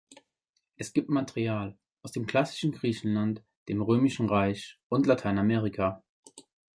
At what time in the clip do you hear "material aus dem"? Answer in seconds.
1.09-2.25